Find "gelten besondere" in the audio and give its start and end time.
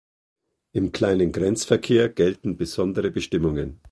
2.09-3.11